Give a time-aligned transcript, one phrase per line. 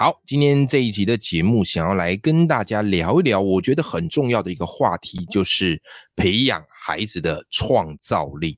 [0.00, 5.78] 好，今天这一集的节目，想要来跟大家聊一聊，我觉得很重要的一个话题，就是
[6.16, 8.56] 培养孩子的创造力。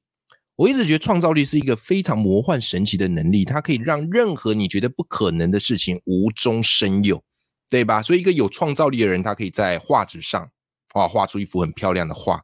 [0.55, 7.20] 我一直觉得创造力是一个非常魔幻神奇的能力，它可以让任何你觉得不可能的事情无中生有，
[7.68, 8.01] 对吧？
[8.01, 10.48] 所以，一个有创造力的人，他可以在画纸上
[10.95, 12.40] 啊画出一幅很漂亮的画，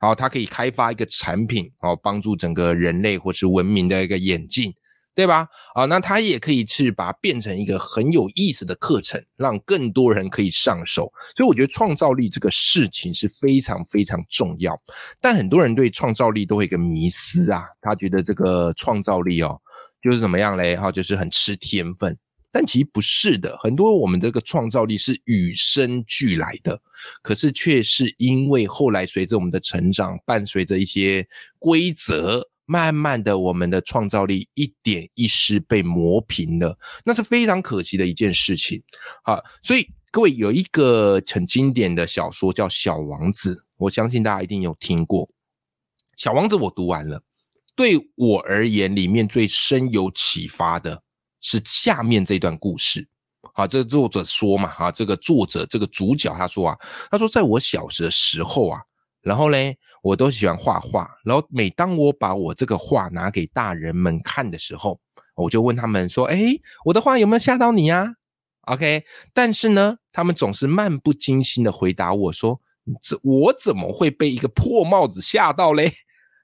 [0.00, 4.74] 然后他可以开发一个产品，然后帮助整个人类或是文明的一个演进。
[5.20, 5.46] 对吧？
[5.74, 11.12] 啊，那他也可以去把它变成一个很有意思的课程，让更多人可以上手。
[11.36, 14.74] 所以我觉得创造力这个事情是非常非常重要。
[15.20, 19.60] 但很多人对创造力都会一个迷思啊，他觉得这个创造力哦，
[20.02, 20.74] 就是怎么样嘞？
[20.74, 22.16] 哈，就是很吃天分。
[22.50, 26.80] 但其实不是的，很多我们这个创造力是与生俱来的，
[27.20, 32.48] 可是却是因为后来随着我们的成长，伴随着一些规则。
[32.70, 38.80] 慢慢的，我们的创造力一点一丝被磨平了，那是非常可惜的一件事情。
[39.24, 45.26] 好，所以各位有一个很经典的小说叫《小王子》，我相信大家一定有听过。
[46.16, 47.20] 《小王子》我读完了，
[47.74, 51.02] 对我而言，里面最深有启发的
[51.40, 53.04] 是下面这段故事。
[53.52, 56.78] 好，这个作者说嘛，哈，这个作者这个主角他说啊，
[57.10, 58.80] 他说在我小时的时候啊。
[59.22, 61.10] 然后嘞，我都喜欢画画。
[61.24, 64.98] 然后每当我把我这个画拿给大人们看的时候，
[65.36, 66.40] 我就问他们说：“哎，
[66.84, 68.14] 我的画有没有吓到你呀
[68.62, 72.60] ？”OK，但是呢，他们总是漫不经心的回答我说
[73.02, 75.92] ：“这我怎么会被一个破帽子吓到嘞？”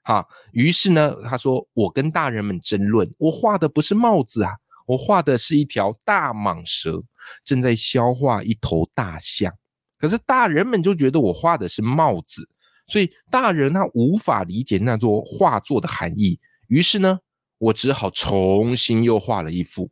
[0.03, 4.51] 哈，于是呢，他说：“我跟大人们争论，我画的不是帽子啊，
[4.85, 7.03] 我画的是一条大蟒蛇
[7.43, 9.53] 正在消化一头大象。
[9.99, 12.47] 可是大人们就觉得我画的是帽子。”
[12.87, 17.19] 所以大人他无法理解那座画作的含义，于是呢，
[17.57, 19.91] 我只好重新又画了一幅。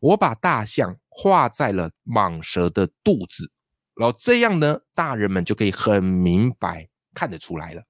[0.00, 3.50] 我把大象画在了蟒蛇的肚子，
[3.96, 7.82] 然后这样呢，大人们就可以很明白看得出来了。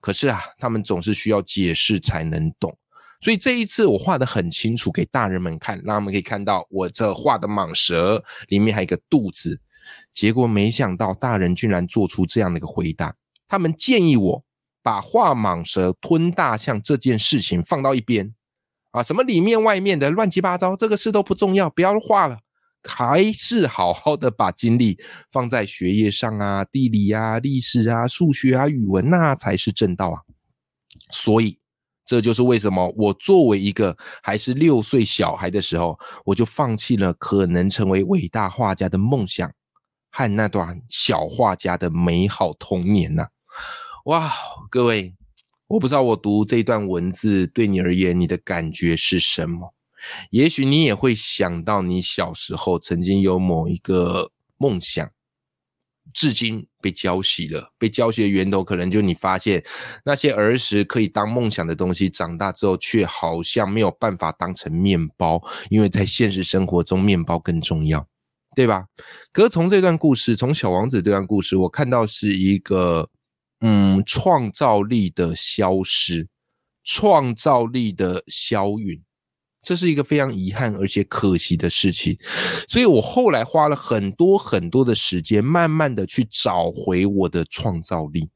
[0.00, 2.76] 可是啊，他们总是需要解释才能懂。
[3.22, 9.58] 所以这一次我画的很清楚给大人们看，让他们可以看到我这画的蟒蛇里面还有一个肚子。
[10.12, 13.14] 结果没想到大人居然做出这样的一个回答。
[13.52, 14.44] 他们建议我
[14.82, 18.34] 把画蟒蛇吞大象这件事情放到一边，
[18.92, 22.38] 啊，什么里面外面的乱七八糟，这个事都不重要，不要画了，
[22.82, 24.98] 还是好好的把精力
[25.30, 30.22] 放在学业上啊，地理啊、历史啊、数学啊、语文，那才是正道啊。
[31.10, 31.58] 所以，
[32.06, 39.52] 这就是为什么我作为一个还是六岁小孩的时候，我就放弃了可能成为伟大画家的梦想
[40.10, 43.28] 和那段小画家的美好童年呐。
[44.06, 44.32] 哇，
[44.68, 45.14] 各位，
[45.68, 49.72] 我不知道我读这段文字对你而言，你的感觉是什么？
[50.30, 55.08] 也许你也会想到你小时候曾经有某一个梦想，
[56.12, 57.72] 至今被浇熄了。
[57.78, 59.64] 被浇熄的源头，可能就你发现
[60.04, 65.40] 那些儿时可以当梦想的东西，长大之后却好像没有办法当成面包，
[65.70, 68.04] 因为在现实生活中，面包更重要，
[68.56, 68.86] 对吧？
[69.32, 73.08] 可是从这段故事，从小王子这段故事，我看到是一个。
[73.62, 76.28] 嗯，创造力的消失，
[76.84, 79.00] 创造力的消陨，
[79.62, 82.18] 这是一个非常遗憾而且可惜的事情。
[82.68, 88.28] 所以我后来花了很多很多的时间，慢慢的去找回我的创造力。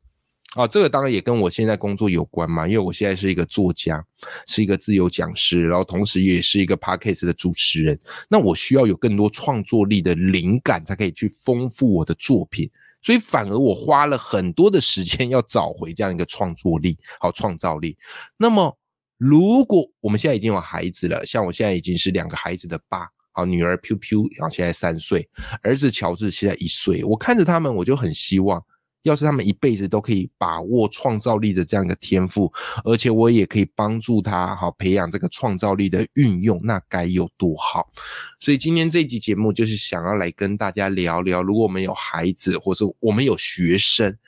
[0.55, 4.03] 啊，这个当然也跟我现在工作有关嘛，因为我现在是一个作家，
[4.47, 7.99] 是一个自由讲师，然后同时也是一个 podcast 的主持人。
[8.31, 12.71] 那我需要有更多创作力的灵感，才可以去丰富我的作品。
[13.07, 17.97] 所以反而我花了很多的时间要找回这样一个创作力， 好创造力。
[18.37, 18.77] 那么
[19.17, 25.29] 如果我们现在已经有孩子了，像我现在已经是两个孩子的爸，好女儿 Piu Piu，然后现在三岁，
[25.63, 28.61] 儿子乔治现在一岁，我看着他们，我就很希望。
[29.07, 32.53] 要是他们一辈子都可以把握创造力的这样一个天赋，
[32.85, 37.89] 而且我也可以帮助他好培养这个创造力的运用，那该有多好！
[38.41, 44.19] 所以今天这一集节目就是想要来跟大家聊聊，如果我们有孩子，或者我们有学生，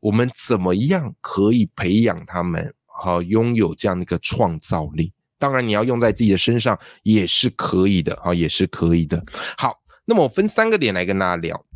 [0.00, 5.12] 我们怎么样可以培养他们好拥有这样的一个创造力？
[5.38, 9.22] 当然，你要用在自己的身上也是可以的啊，也是可以的。
[9.58, 11.66] 好，那么我分三个点来跟大家聊。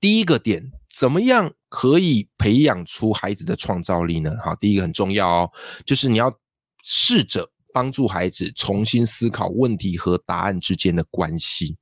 [0.00, 0.72] 第一个点。
[0.92, 4.36] 怎么样可以培养出孩子的创造力呢？
[4.44, 5.50] 好，第一个很重要哦，
[5.86, 6.32] 就是你要
[6.82, 11.76] 试着帮助孩子重新思考问题和答案之间的关系。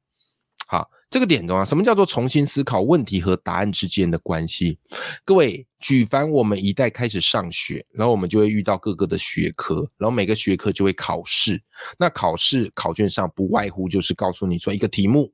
[0.69, 1.65] 好，这个点重要。
[1.65, 4.79] 什么叫做重新思考问题和答案之间的关系？
[5.25, 11.61] 各位，举凡我们一旦开始上学，然后我们就会遇到各个的学科，然后每个学科就会考试。
[11.99, 15.33] 那考试考卷上不外乎就是告诉你说一个题目，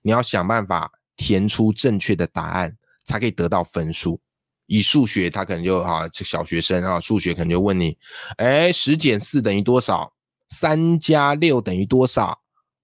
[0.00, 2.74] 你要想办法填出正确的答案，
[3.08, 4.20] 才可以得到分数。
[4.66, 7.96] 以数学，他可能就啊，这小学生啊，数学可能就问你，
[8.36, 10.12] 哎，十减四等于多少？
[10.50, 12.38] 三加六等于多少？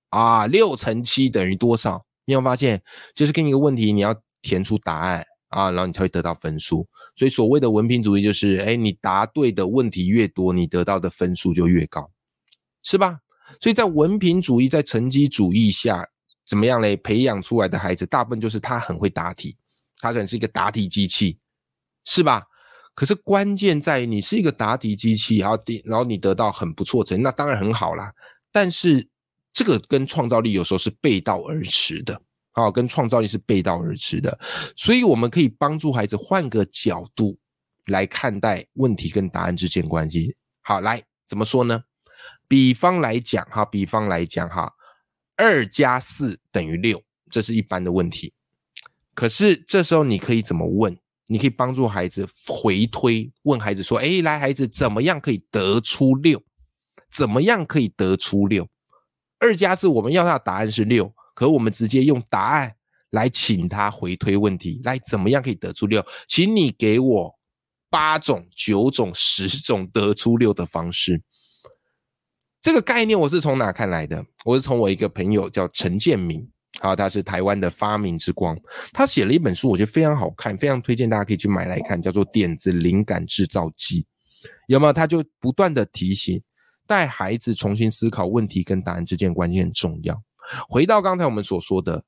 [0.09, 2.03] 啊，六乘七等于多少？
[2.25, 2.83] 你有发现，
[3.15, 6.89] 就是给你一个问题，你要填出答案啊，然后你才会得到分数。
[7.17, 12.11] 所以所谓的文凭主义就是，哎，你答对的问题越多，你得到的分数就越高，
[12.83, 13.19] 是吧？
[13.61, 16.09] 所以在文凭主义、在成绩主义下，
[16.47, 16.97] 怎么样嘞？
[16.97, 19.55] 培养出来的孩子，大部分就是他很会答题，
[20.05, 21.39] 他可能是一个答题机器，
[22.05, 22.45] 是吧？
[22.95, 28.13] 可是关键在于你是一个答题机器，然后第然后你得到很不错成绩，那当然很好啦。
[28.53, 29.09] 但是
[29.53, 32.21] 这个跟创造力有时候是背道而驰的，
[32.53, 34.39] 啊，跟创造力是背道而驰的，
[34.77, 37.39] 所以我们可以帮助孩子换个角度
[37.87, 40.37] 来看待问题跟答案之间关系。
[40.61, 41.83] 好，来怎么说呢？
[42.47, 44.71] 比方来讲，哈，比方来讲，哈，
[45.37, 48.33] 二加四等于六，这是一般的问题。
[49.15, 50.97] 可是这时候你可以怎么问？
[51.27, 56.43] 你可以帮助孩子回推，问孩子说：“哎，来，孩子，怎么样可以得出六？
[57.11, 58.69] 怎么样可以得出六？”
[59.41, 62.75] 二加四，我们要他的答案是六，可我们直接用答案
[63.11, 66.05] 来请他回推问题，来怎么样可以得出六？
[66.29, 67.35] 请你给我
[67.89, 71.23] 八种、九种、十种得出六的方式。
[72.61, 74.25] 这个概念我是从哪看来的？
[74.45, 76.51] 我是从我一个朋友叫陈建明，
[76.85, 78.55] 然后，他是台湾的发明之光，
[78.93, 84.03] 他写了一本书，我觉得非常好看，非常推荐大家可以去买来看，叫做《点子灵感制造机》，
[84.67, 84.93] 有没有？
[84.93, 86.43] 他就不断的提醒。
[86.87, 90.23] 带孩子重新思考问题跟答案之间关系很重要。
[90.69, 92.05] 回到刚才我们所说的，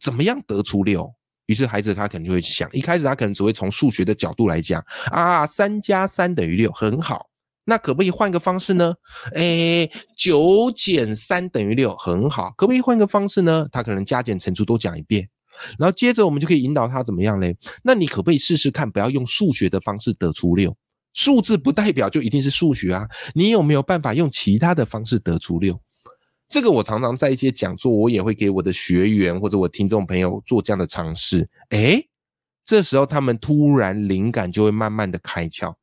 [0.00, 1.12] 怎么样得出六？
[1.44, 7.28] 于是孩子他可能就会想，一开始他可能只会从数学的角度来讲啊，三加三等于六，很好。
[7.68, 8.94] 那可不可以换个方式呢？
[9.34, 12.54] 哎，九减三等于六，很好。
[12.56, 13.68] 可不可以换个方式呢？
[13.72, 15.28] 他可能加减乘除都讲一遍，
[15.76, 17.56] 然后接着我们就可以引导他怎么样嘞？
[17.82, 20.74] 那你可不可以试试看，不要用数学的方式得出六？
[21.12, 23.08] 数字不代表就一定是数学啊！
[23.34, 25.80] 你有没有办法用其他的方式得出六？
[26.48, 31.48] 这个我常常在一些讲座，我也会给我的学员或者我听众朋友做这样的尝试。
[31.70, 32.06] 诶，
[32.64, 35.74] 这时候他们突然灵感就会慢慢的开窍，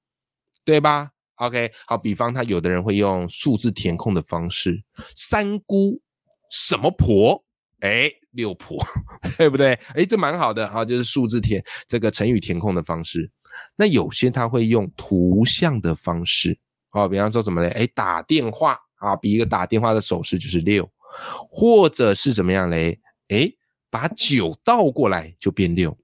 [0.64, 4.84] 对吧？OK，好，比方他有的人会用数字填空的方式，
[5.16, 6.02] 三姑
[6.50, 7.44] 什么婆？
[7.82, 8.78] 诶，六婆，
[9.38, 9.74] 对不对？
[9.96, 13.30] 诶，这蛮好的啊，就是数字填这个成语填空的方式。
[13.76, 16.58] 那有些他会用图像的方式，
[16.92, 17.70] 哦，比方说什么嘞？
[17.72, 20.90] 哎，打电话啊，比一个打电话的手势就是六，
[21.50, 23.00] 或者是怎么样嘞？
[23.28, 23.52] 哎，
[23.90, 25.96] 把九倒过来就变六，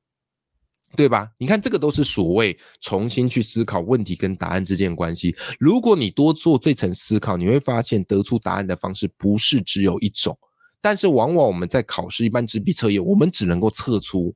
[0.96, 1.30] 对吧？
[1.38, 5.36] 你看这个都是所谓重新去思考问题跟答案之间的关系。
[5.60, 10.38] 如果你多做这层思考，你会发现得出答案的方式不是只有一种，
[10.82, 14.36] 但是往往我们在考试一般纸笔测验，我们只能够测出。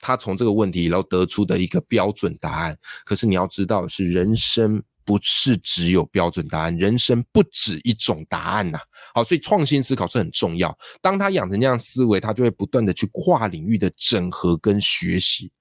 [0.00, 8.80] 他从这个问题然后得出的一个标准答案，可是你要知道，是人生不是只有标准答案，人生不止一种答案呐。
[9.14, 10.76] 好，所以创新思考是很重要。
[11.00, 15.52] 当他养成这样思维，他就会不断的去跨领域的整合跟学习。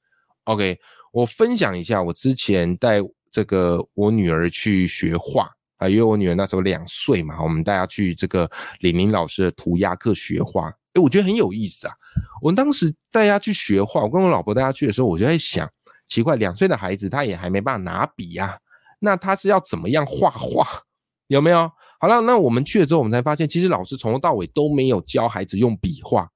[0.51, 0.77] OK，
[1.13, 2.99] 我分享一下，我之前带
[3.31, 10.67] 这个我女儿去学画啊，因为我女儿那时候两岁嘛，我们带她去这个李明老师的涂鸦课学画。
[10.93, 11.93] 哎，我觉得很有意思啊！
[12.41, 15.65] 我当时带她去学画，我跟我老婆带她去的时候，我就在想，
[16.09, 18.59] 奇怪，两岁的孩子他也还没办法拿笔呀，
[18.99, 20.67] 那他是要怎么样画画？
[21.27, 21.71] 有没有？
[22.01, 26.27] 好了，那我们去了之后，我们才发现，其实老师从头到尾都没有教孩子用笔画，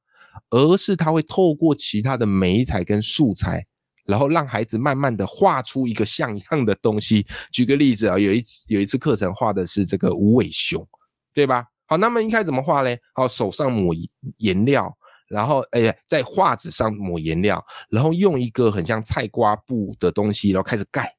[0.51, 3.65] 而是他会透过其他的美材跟素材，
[4.05, 7.25] 然后让孩子慢慢的画出一个像样的东西。
[7.51, 10.87] 举个例子啊，有一次有一次课程画的是这个无尾熊，
[11.33, 11.65] 对吧？
[11.87, 12.99] 好，那么应该怎么画嘞？
[13.13, 13.93] 好，手上抹
[14.37, 14.91] 颜料，
[15.27, 21.15] 然后哎呀，在画纸上抹颜料，然后用一个很像菜瓜布的东西，然后开始盖，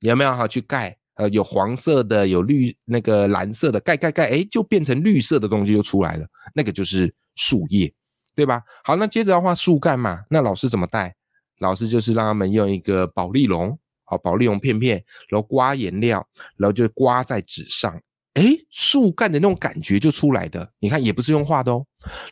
[0.00, 0.32] 有没有？
[0.32, 7.92] 好，去盖，呃，有黄色的，有绿那个蓝色的，盖盖盖，哎，就变成绿色的东西就出来了，那个就是树叶，
[8.34, 8.62] 对吧？
[8.84, 10.22] 好，那接着要画树干嘛？
[10.30, 11.16] 那老师怎么带？
[11.58, 18.00] 老师就是让他们用一个宝丽龙，好，宝丽龙片片，然后刮颜料，然后就刮在纸上。
[18.34, 20.70] 哎，树干的那种感觉就出来的。
[20.78, 21.82] 你看，也不是用画的哦。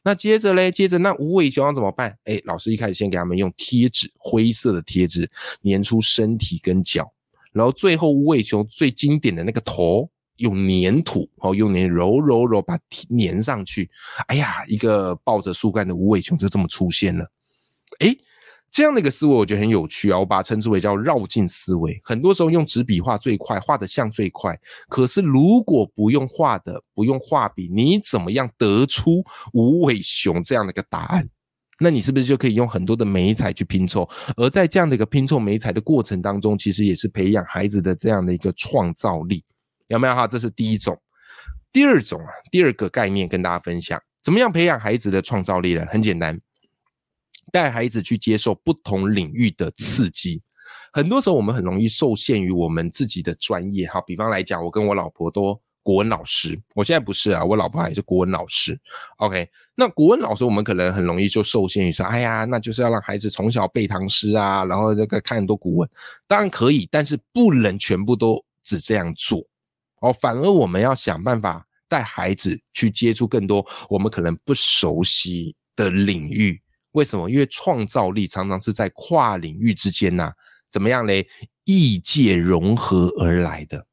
[0.02, 2.14] 那接着嘞，接着那无尾熊要怎么办？
[2.24, 5.26] 哎，老师一开始先给他们用贴纸，灰色的贴纸
[5.62, 7.10] 粘出身体跟脚，
[7.52, 12.78] 然后最后无尾熊最经典的那个头，用粘土哦，用粘揉揉揉把
[13.18, 13.90] 粘上去。
[14.26, 17.26] 哎呀，一个抱着树干的无尾熊就这么出现了。
[18.00, 18.14] 哎。
[18.74, 20.18] 这样的一个思维，我觉得很有趣啊！
[20.18, 22.00] 我把它称之为叫绕境思维。
[22.02, 24.58] 很多时候用纸笔画最快，画的像最快。
[24.88, 31.24] 可是如果不用画的，不用画笔，你怎么样得出无尾熊这样的一个答案？
[31.78, 34.08] 那你是不是就可以用很多的美彩去拼凑？
[34.36, 39.44] 而在这样的一个拼凑美彩的过程当中，其实也是培养孩子的这样的一个创造力，
[39.86, 40.26] 有没有哈？
[40.26, 41.00] 这是第一种。
[41.72, 45.86] 第二种啊，第二个概念跟大家分享，怎么样培养孩子的创造力呢？
[45.86, 46.36] 很简单。
[47.54, 50.42] 带孩子去接受不同领域的刺激，
[50.92, 53.86] 很多时候我们很容易受限于我们自己的专业。
[53.86, 58.76] 哈，比方来讲，我跟我老婆都国文老师，我现在不是啊，我老婆还是国文老师。
[59.18, 65.88] OK，那国文老师我们可能很容易就受限于说，哎呀，那就是要让孩子从小背唐诗啊，然后那个看很多古文，
[66.26, 69.46] 当然可以，但是不能全部都只这样做
[70.00, 70.12] 哦。
[70.12, 76.60] 反而我们要想办法带孩子去接触更多我们可能不熟悉的领域。
[76.94, 77.28] 为什么？
[77.28, 80.32] 因为创造力常常是在跨领域之间呐，
[80.70, 81.26] 怎么样嘞？
[81.64, 83.86] 异界融合而来的。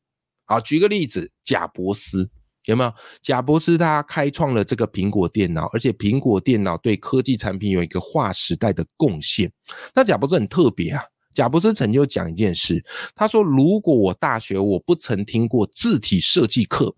[0.46, 2.30] 好，举个例子，贾伯斯
[2.66, 2.94] 有没有？
[3.24, 9.52] 贾伯斯他开创了这个苹果电脑，而且苹果电脑对科技产品有一个划时代的贡献。
[9.96, 11.04] 那贾伯斯很特别啊。
[11.34, 12.84] 贾伯斯曾经讲一件事，
[13.16, 16.94] 他说：“如果我大学我不曾听过字体设计课。”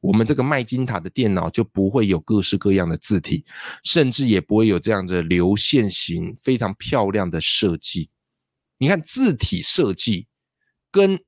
[0.00, 3.44] 我们这个麦金塔的电脑就不会有各式各样的字体，
[3.84, 8.10] 甚至也不会有这样的流线型非常漂亮的设计。
[8.78, 10.26] 你看字体设计
[10.90, 11.22] 跟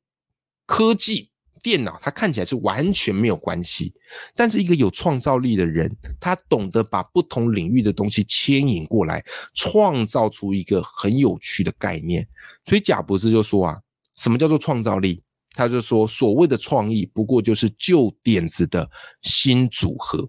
[0.65, 1.31] 科技
[1.63, 3.93] 电脑，它看起来是完全没有关系。
[4.35, 9.23] 但是一个有创造力的人，他懂得把不同领域的东西牵引过来，
[9.55, 12.27] 创造出一个很有趣的概念。
[12.65, 13.79] 所以贾博士就说啊，
[14.17, 15.23] 什么叫做创造力？
[15.55, 18.89] 他就说，所谓的创意不过就是旧点子的
[19.21, 20.29] 新组合，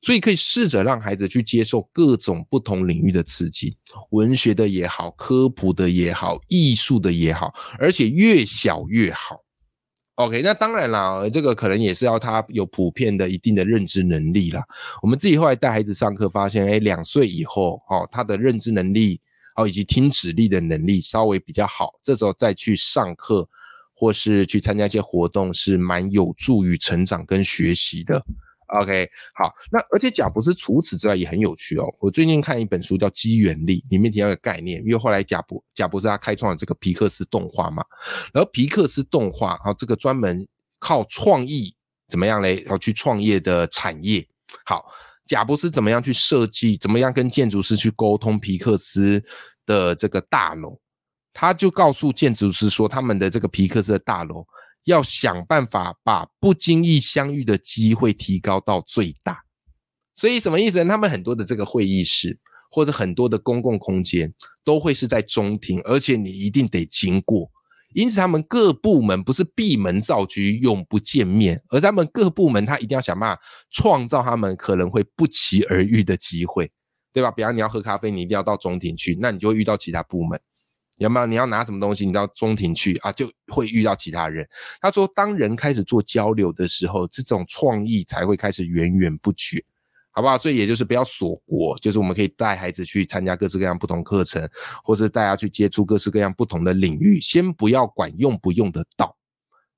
[0.00, 3.76] 所以可以试着让孩子去接受各种不同领域的刺激，
[4.10, 9.42] 文学的也好，科普的也好，艺术的也好，而且越小越好。
[10.16, 14.62] OK，那当然啦，这个可能也是要他有普遍的一定的认知能力啦。
[15.02, 19.20] 我们自己后来带孩子上课发现，哎，两岁以后，哦，他的认知能力，
[19.56, 23.48] 哦，以及听指令的能力稍微比较好，这时候再去上课。
[24.02, 28.20] 或是去参加一些活动，是蛮有助于成长跟学习的。
[28.66, 31.86] OK，好，那而且贾博士除此之外也很有趣哦。
[32.00, 37.84] 我最近看一本书叫《机缘力》，里面提到一个概念，因为后来贾博贾博士他开创了这个皮克斯动画嘛，
[38.34, 40.44] 然后皮克斯动画，然后这个专门
[40.80, 41.72] 靠创意
[42.08, 42.56] 怎么样嘞？
[42.62, 44.26] 然后去创业的产业。
[44.64, 44.84] 好，
[45.28, 46.76] 贾博士怎么样去设计？
[46.76, 49.22] 怎么样跟建筑师去沟通皮克斯
[49.64, 50.76] 的这个大楼？
[51.32, 54.46] 他就告诉建筑师说，他们的这个皮克斯的大楼
[54.84, 59.38] 要想办法把不经意相遇的机会提高到最大。
[60.14, 60.90] 所以什么意思呢？
[60.90, 62.38] 他们很多的这个会议室
[62.70, 67.50] 或者很多的公共空间都会是在中庭，而且你一定得经过。
[67.94, 76.70] 因此，他们各部门不是闭门造车，永不见面，而他们各部门他一定要想办法创造他们可能会不期而遇的机会，
[77.12, 77.30] 对吧？
[77.30, 80.40] 比方你要喝咖啡，你一定要到中庭去，那你就会遇到其他部门。
[81.02, 81.26] 有没有？
[81.26, 82.06] 你要拿什么东西？
[82.06, 84.48] 你到中庭去啊，就会遇到其他人。
[84.80, 89.64] 他说，当人开始做交流的时候，这种创意才会开始源源不绝，
[90.10, 90.36] 好不好？
[90.38, 94.48] 所以也就是不要锁国，就是我们可以带孩子去参加各式各样不同课程，
[94.84, 97.20] 或是带他去接触各式各样不同的领域。
[97.20, 99.16] 先不要管用不用得到，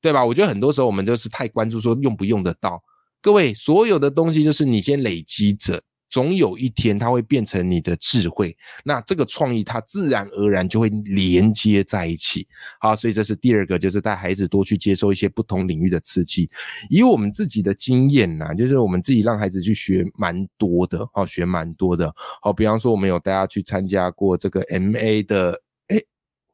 [0.00, 0.24] 对吧？
[0.24, 2.82] 我觉得很多时候我们就是太关注说用不用得到。
[3.22, 5.82] 各位，所有的东西就是你先累积着。
[6.14, 8.56] 总有一天，它会变成你的智慧。
[8.84, 12.46] 那这个创意，它自然而然就会连接在一起。
[12.78, 16.48] 好，所以这是第二个，就是带孩子多去接受一些不同领域的刺激。
[16.88, 22.14] 以我们自己的经验呐，就是我们自己让孩子去学蛮多的，哦，学蛮多的。
[22.40, 26.00] 好，比方说我们有带他去参加过这个 M A 的，哎，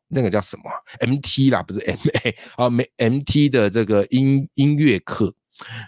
[0.08, 5.34] 那个叫什么 M T 啦，不是 M A 啊，没 M T 的这个音音乐课。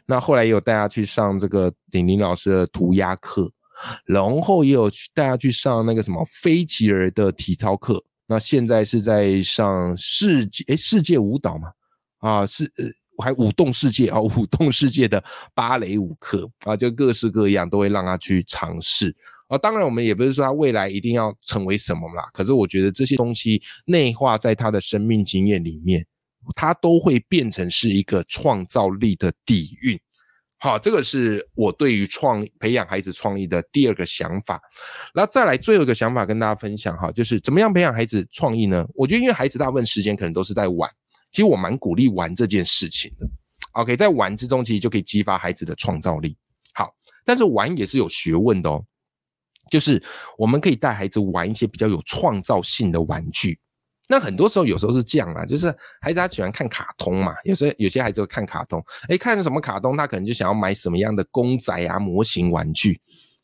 [0.04, 3.50] 那后来也有带他去上这个鼎林老师的涂鸦课。
[4.04, 11.72] 然后也有去带他去上那个什么飞吉儿的体操课，那现在是在上世界诶世界舞蹈嘛
[12.18, 12.84] 啊是呃
[13.18, 15.22] 还舞动世界啊舞动世界的
[15.54, 19.14] 芭蕾舞课啊就各式各样都会让他去尝试
[19.48, 26.04] 啊当然我们也不是说他未来一定要成为什么啦，可是我觉得这些东西内化在他的生命经验里面，
[26.56, 30.00] 它都会变成是一个创造力的底蕴。
[30.62, 34.62] 好，这个是我对于创培养孩子创意的第二个想法。
[35.12, 38.86] 那再来最后一个想法跟大家分享哈，就是怎么样培养孩子创意呢？
[38.94, 40.88] 我觉得因为孩子大部分时间可能都是在玩，
[41.32, 43.26] 其实我蛮鼓励玩这件事情的。
[43.72, 46.36] OK，在玩之中其实就可以激发孩子的创造力。
[46.74, 48.80] 好，但是玩也是有学问的哦，
[49.68, 50.00] 就是
[50.38, 53.58] 我们可以带孩子玩一些比较有创造性的玩具。
[54.08, 63.00] 那很多时候，有时候是这样啊，就是孩子他喜欢看卡通嘛，有时候有些孩子会看卡通，哎，看什么卡通，他可能就想要买什么样的公仔啊、模型玩具，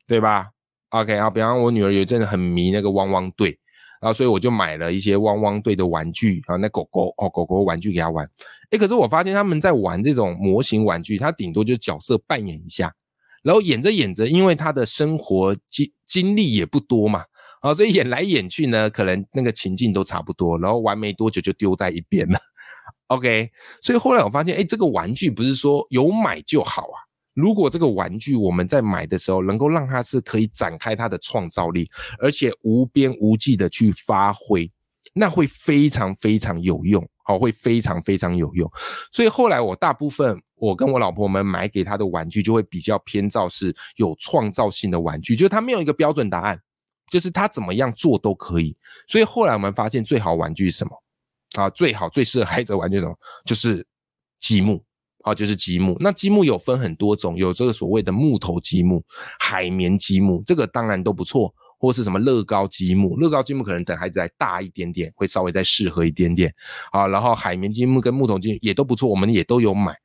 [0.06, 0.48] 对吧
[0.90, 3.58] ？OK 啊，比方我女儿有一阵子很迷那个汪汪队，
[4.00, 8.28] 然后所以我就买了一些汪汪队的玩具啊，那狗狗哦，狗狗玩具给他玩，
[8.70, 12.92] 哎，可是我发现他们在玩这种模型玩具，他顶多就角色扮演一下，
[13.42, 17.24] 然后演着演着，因为他的生活经经历也不多嘛。
[17.60, 22.38] 啊，所以演来演去呢，可能那个情境都差不多，然后玩没多久就丢在一边了。
[23.08, 23.50] OK，
[23.80, 26.96] 所以后来我发现，哎，这个玩具不是说有买就好啊。
[27.34, 31.88] 如果这个玩具我们在买的时候，能够让它是可以展开它的创造力，
[32.18, 34.70] 而且无边无际的去发挥，
[35.14, 38.70] 那会非常非常有用，好，会非常非常有用。
[39.12, 46.60] 所以后来我大部分我跟我老婆们买给他的玩具，就会比较偏照是有创造性的玩具，就是它没有一个标准答案。
[47.10, 51.02] 就是他怎么样做都可以，所以后来我们发现最好玩具是什么
[51.54, 51.70] 啊？
[51.70, 53.14] 最好最适合孩子玩具什么？
[53.44, 53.86] 就是
[54.38, 54.84] 积木
[55.24, 55.96] 啊，就是积木。
[56.00, 59.02] 那积木有分很多种，有这个所谓的木头积木、
[59.40, 63.16] 海绵积木，这个当然都不错，或是什么乐高积木。
[63.16, 66.54] 乐高积木可能等孩子再大一点点，会稍微再适合一点点
[66.92, 67.06] 啊。
[67.06, 69.96] 然后海绵积木跟木头积木也都不错，我们也都有买。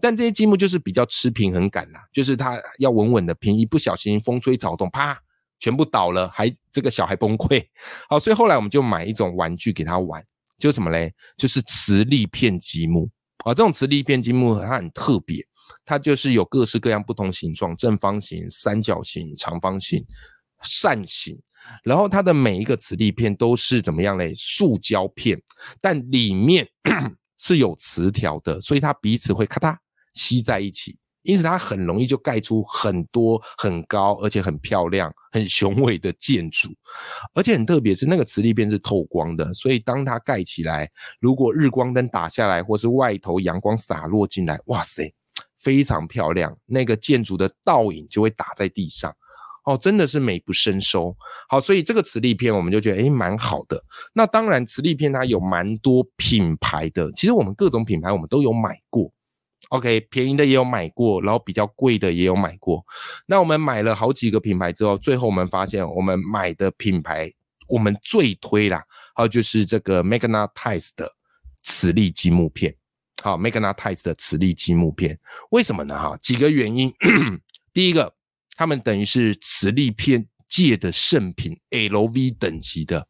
[0.00, 5.20] 但这些积木就是比较吃平衡感啦，就是它要稳稳的平，一不小心风吹草动，啪。
[5.62, 7.64] 全部倒了，还这个小孩崩溃。
[8.10, 10.20] 好，所以后来我们就买一种玩具给他玩，
[10.58, 11.14] 就什么嘞？
[11.36, 13.08] 就是磁力片积木
[13.44, 13.54] 啊。
[13.54, 15.40] 这种磁力片积木它很特别，
[15.84, 20.04] 它就是有各式各样不同形状，正方形、三角形、长方形、
[20.62, 21.40] 扇形。
[21.84, 24.34] 然后它的每一个磁力片都是怎么样嘞？
[24.34, 25.40] 塑胶片，
[25.80, 26.68] 但里面
[27.38, 29.76] 是有磁条的，所以它彼此会咔嗒
[30.12, 30.98] 吸在一起。
[31.22, 36.68] 因此，它很容易就盖出很多很高而且很漂亮、很雄伟的建筑，
[37.34, 45.14] 而且很特别是那个磁力片是透光的，所以当它盖起来，如果日光灯打下来，或是外头阳光洒落进来，哇塞，
[45.56, 49.14] 非常漂亮，那个建筑的倒影就会打在地上，
[49.64, 51.16] 哦，真的是美不胜收。
[51.48, 53.80] 好，所以这个磁力片我们就觉得诶蛮好的。
[54.12, 59.08] 那当然，磁力片它有蛮多品牌的，其实我们各种品牌我们都有买过。
[59.72, 62.84] OK，便宜的也有买过，然后比较贵的也有买过。
[63.24, 67.32] 那我们买了好几个品牌之后，最后我们发现，我们买的品牌
[67.68, 71.10] 我们最推啦，还有就是这个 Magnetize 的
[71.62, 72.76] 磁力积木片。
[73.22, 75.18] 好，Magnetize 的磁力积木片，
[75.52, 75.98] 为什么呢？
[75.98, 76.92] 哈，几个原因。
[77.72, 78.14] 第一个，
[78.54, 83.08] 他们等于是磁力片界的圣品，LV 等级的。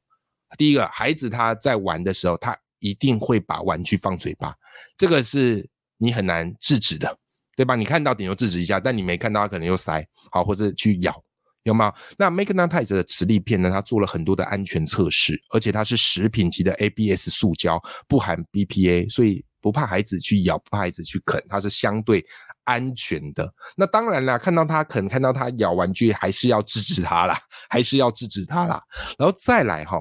[0.57, 4.55] 第一个，孩子他在玩的时候，他一定会把玩具放嘴巴，
[4.97, 5.69] 这个是。
[6.03, 7.17] 你很难制止的，
[7.57, 7.77] 对吧？
[7.77, 11.15] 你看到顶多制止一下，但你没看到，它可能又塞好，或者去咬，
[11.63, 11.93] 有吗？
[12.19, 13.71] 那 Magnetize 的磁力片呢？
[13.71, 22.25] 它做了很多的安全测试，而且它是食品级的 ABS 塑胶，不含 BPA，所以不怕孩子去咬，不怕孩子去啃，它是相对
[22.65, 23.49] 安全的。
[23.77, 27.39] 那当然啦，看到它啃，看到它咬玩具，还是要制止它啦，
[27.71, 28.83] 还是要制止它啦。
[29.17, 29.99] 然后再来哈。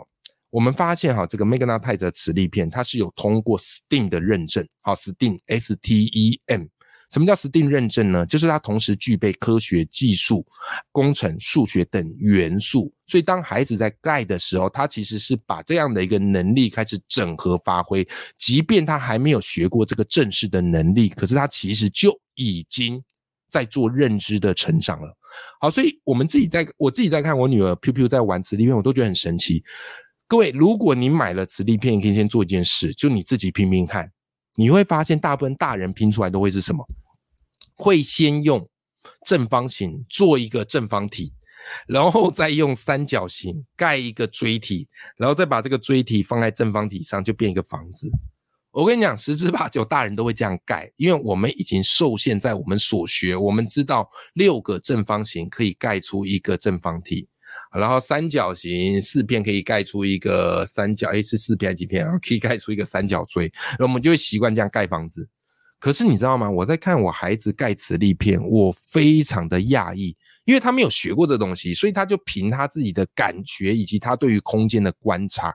[0.51, 6.65] 我们发现哈，这个 Magnetize 磁力片，它是有通过 STEAM 的认证，好，STEAM S T E M，
[7.09, 8.25] 什么叫 STEAM 认证呢？
[8.25, 10.45] 就是它同时具备科学技术、
[10.91, 23.01] 工程、数学等元素，所以当孩子在盖的时候，他其实是把这样的一个能力开始整合发挥，即便他还没有学过这个正式的能力，可是他其实就已经
[23.49, 25.17] 在做认知的成长了。
[25.61, 29.63] 好，所以我们自己在我自己在看我女儿 Piu Piu 在玩磁力片，我都觉得很神奇。
[30.31, 34.09] 各位，如果你买了磁力片，你可以先做一件事，就你自己拼拼看，
[34.55, 36.87] 你会发现大部分大人拼出来都会是什么？
[37.75, 38.65] 会先用
[39.25, 41.33] 正方形做一个正方体，
[41.85, 48.09] 然后再用三角形盖一个锥体，然后再把这个锥体放在正方体上，就变一个房子。
[48.71, 57.27] 我跟你讲，十之八九大人都会这样盖，因为我们已经受限在我们所学，我们知道六个正方形可以盖出一个正方体。
[57.73, 62.17] 然后三角形四片可以盖出一个三角，哎，是四片还是几片啊？
[62.21, 65.27] 可以盖出一个三角锥，那我们就会习惯这样盖房子。
[65.79, 66.49] 可是你知道吗？
[66.49, 75.51] 我在看我孩子盖磁力片，我非常的讶异，因为他没有学过这东西，所以他就凭他自己的感觉以及他对于空间的观察。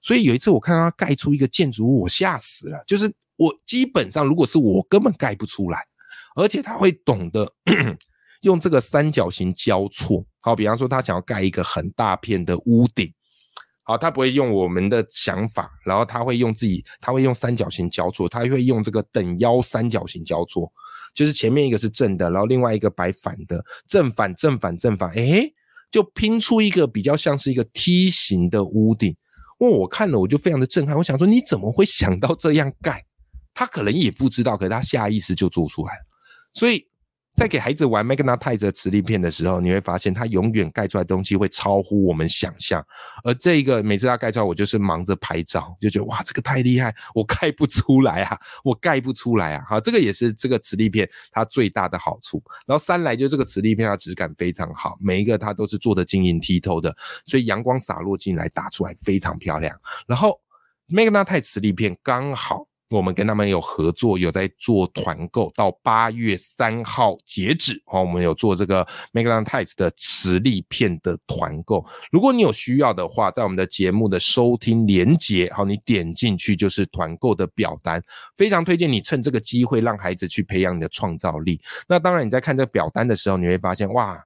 [0.00, 5.84] 所以有一次我看到他盖出一个建筑物，我吓死了，就是我基本上如果是我根本盖不出来，
[6.36, 7.52] 而且他会懂得
[8.42, 10.24] 用这个三角形交错。
[10.40, 13.12] 好，比方说他想要盖一个很大片的屋顶。
[13.82, 20.68] 好，他不会用我们的想法，然后他会用自己，他会用三角形交错，他会用这个等腰三角形交错，
[21.14, 25.52] 就是前面一个是正的，然后另外一个摆反的，正反正反正反，诶，
[25.88, 29.16] 就拼出一个比较像是一个梯形的屋顶。
[29.58, 33.04] 问我看了我就非常的震撼，我想说你怎么会想到这样盖？
[33.54, 36.00] 他可能也不知道，可是他下意识就做出来了，
[36.52, 36.84] 所以。
[37.36, 42.82] 在给孩子玩 Magnetize 磁力片的时候，你会发现它永远盖出来东西会超乎我们想象。
[43.22, 49.64] 而这个每次他盖出来，我就是忙着拍照，就觉得哇，这个太厉害，我盖不出来啊， 我盖不出来啊。
[49.68, 52.42] 好，这个也是这个磁力片它最大的好处。
[52.66, 56.96] 然后三来就这个磁力片它质感非常好，每一个它都是做的晶莹剔透的，
[57.26, 59.78] 所以阳光洒落进来打出来非常漂亮。
[60.06, 60.40] 然后
[60.88, 62.66] Magnetize 磁力片刚好。
[62.90, 67.82] 我们跟他们有合作，有在做团购，到八月三号截止。
[67.86, 71.84] 好，我们有做这个 Magnetize 的磁力片的团购。
[72.10, 78.02] 如果你有需要的话，在我们的节目的收听连接，好，你点进去就是团购的表单。
[78.36, 81.60] 非常推荐你趁这个机会让孩子去培养你的创造力。
[81.88, 84.25] 那当然，你在看这个表单的时候，你会发现，哇。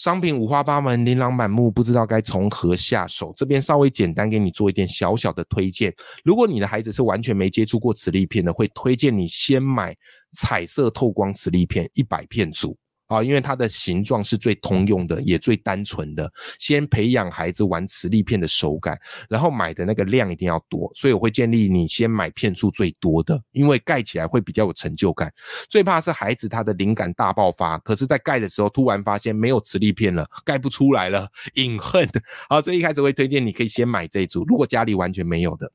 [0.00, 3.34] 商品五花八门，琳琅满目，不知道该从何下手。
[3.36, 5.94] 这边稍微简单给你做一点小小的推荐。
[6.24, 9.94] 如果你的孩子是完全没接触过磁力片的，会推荐你先买
[10.32, 12.74] 彩色透光磁力片一百片组。
[13.10, 16.32] 啊，因为它的形状是最通用的，也最单纯的。
[16.60, 18.96] 先培养孩子玩磁力片的手感，
[19.28, 20.88] 然后买的那个量一定要多。
[20.94, 25.32] 所以我会建议你先买片数最多的，因为盖起来会比较有成就感。
[25.68, 32.08] 最怕是孩子他的灵感大爆发，可是在盖的时候突然发现没有磁力片了，盖不出来了，隐恨。
[32.48, 34.44] 好，所以一开始会推荐你可以先买这一组。
[34.44, 35.72] 如果家里完全没有的，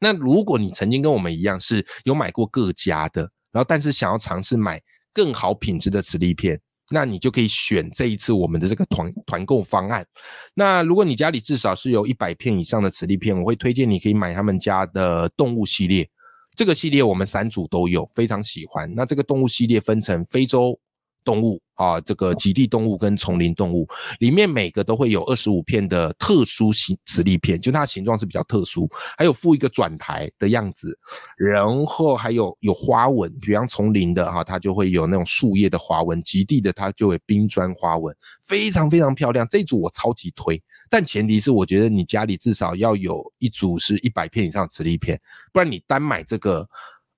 [0.00, 4.82] 那如果你曾经跟我们一样是有买过各家的，然后但是想要尝试买。
[5.12, 10.06] 更好品质的磁力片，那你就可以选这一次我们的这个团团购方案。
[10.54, 16.08] 那如果你家里至少是有一百片以上的磁力片，我会推荐你可以买他们家的动物系列。
[16.54, 18.92] 这个系列我们三组都有，非常喜欢。
[18.94, 20.78] 那这个动物系列分成非洲。
[21.24, 30.98] 动物啊，这个极地动物跟丛林动物里面每个都会有二十五片的特殊形磁力片，就它的形状是比较特殊，还有附一个转台的样子，
[31.36, 39.46] 然后还有有花纹，比方丛林的哈，它就会有那种树叶的花纹；极地的它就会冰砖花纹，非常非常漂亮。
[39.48, 45.20] 这组我超级推，但前提是我觉得你家里至少要有一组是一百片以上的磁力片，
[45.52, 46.68] 不然你单买这个，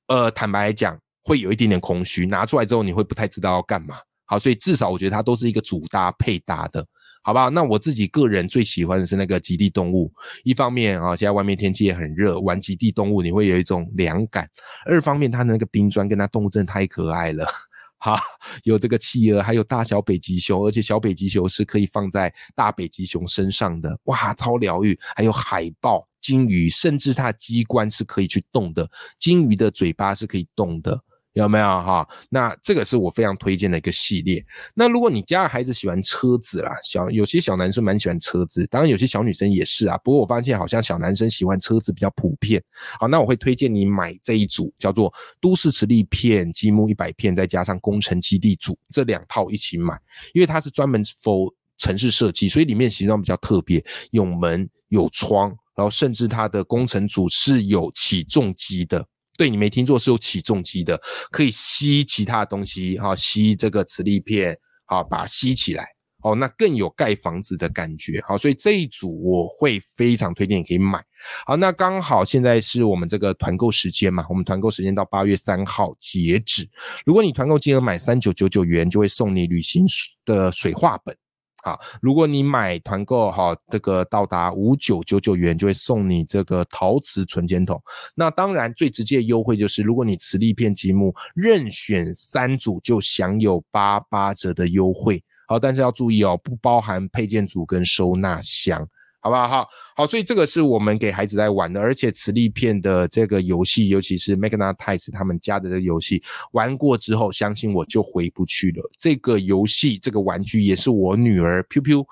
[0.06, 1.01] 呃，坦白来讲。
[1.22, 3.96] 会有一点点空虚，拿出来之后你会不太知道要干嘛。
[4.24, 6.87] 好，所以至少我觉得它都是一个主搭配搭的，
[7.22, 7.50] 好不好？
[7.50, 10.11] 那我自己个人最喜欢的是那个极地动物。
[10.42, 14.46] 一方面啊，现在外面天气也很热，玩极地动物你会有一种凉感；
[14.87, 17.46] 二方面，它的那个冰砖跟它动物真的太可爱了。
[17.98, 18.18] 哈，
[18.64, 24.98] 有这个企鹅，还有大小北极熊，而且小北极熊是可以放在大北极熊身上的，哇，超疗愈。
[25.14, 30.98] 还有海豹、鲸鱼，甚至它的机关是可以去动的，鲸鱼的嘴巴是可以动的。
[31.35, 32.07] 有没有哈？
[32.29, 34.45] 那这个是我非常推荐的一个系列。
[34.75, 39.97] 那如果你家的孩子喜欢车子啦，小有些小男生蛮喜欢车子，当然有些小女生也是啊。
[39.99, 42.62] 不过我发现好像小男生喜欢车子比较普遍。
[43.01, 49.99] 好，那我会推荐你买这一组，叫做都市磁力片积木一百片，再加上工程基地组这两套一起买，
[50.35, 59.05] 因为它是专门 for 城市设计，所以里面形状比较特别，有门有窗，然后甚至它的工程组是有起重机的。
[59.42, 60.96] 对你没听错，是有起重机的，
[61.33, 65.85] 可以吸其他东西，哈，吸这个磁力片，好，把它吸起来，
[66.22, 71.05] 哦，那更有盖房子的感觉，好，所以这一组我会非常推荐你可以买，
[71.44, 76.64] 好，那刚好现在是我们这个团购时间嘛，我们团购时间到八月三号截止，
[77.05, 79.85] 如果你团购金额买三九九九元，就会送你旅行
[80.24, 81.16] 的水画本。
[81.64, 87.81] 好，如果你买团购哈，这个到达五九九九元就会送你这个陶瓷纯铅筒。
[88.16, 95.22] 那当然最直接优惠就是，如果你磁力片积木任选三组，就享有八八折的优惠。
[95.46, 98.85] 好，但是要注意哦，不包含配件组跟收纳箱。
[99.24, 99.46] 好不好？
[99.46, 108.82] 好，好，所以这个是我们给孩子在玩的，而且磁力片的这个游戏，尤其是 Magnetize 他们家的这个游戏，玩过之后，相信我就回不去了。
[108.98, 112.04] 这个游戏，这个玩具也是我女儿 Piu Piu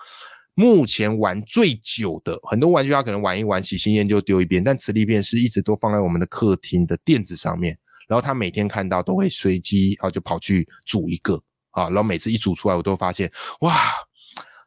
[0.55, 2.39] 目前玩最久的。
[2.45, 11.43] 很多玩具她可能玩一玩，喜新厌旧丢一边，但磁力片是一直都放在我们的客厅的垫子上面，然后她每天看到都会随机啊就跑去组一个
[11.73, 13.29] 啊，然后每次一组出来，我都发现
[13.63, 13.77] 哇，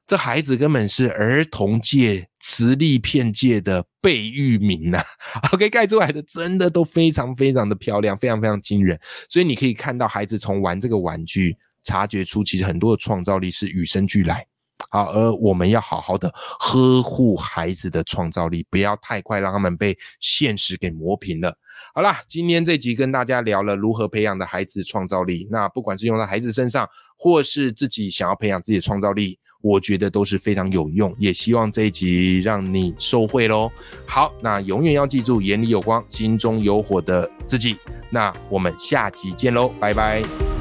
[0.06, 2.28] 这孩子根本是儿童界。
[2.54, 5.02] 实力片界的贝聿铭呐。
[5.52, 9.00] OK，盖出来的真的都非常非常的漂亮，非常非常惊人。
[9.28, 14.46] 所以你可以看到孩子从玩这个玩具，察觉出其实很多的创造力是与生俱来。
[14.92, 21.58] 好，而我们要好好的呵护孩子的创造力，不要太快让他们被现实给磨平了。
[21.96, 25.48] 好啦，今天这集跟大家聊了如何培养的孩子创造力。
[25.50, 26.88] 那不管是用在孩子身上，
[27.18, 31.16] 或是自己想要培养自己的创造力，我觉得都是非常有用。
[31.18, 33.72] 也希望这一集让你受惠喽。
[34.06, 37.78] 好，那永远要记住，眼里有光，心中有火的自己。
[38.10, 40.53] 那我们下集见喽，拜拜。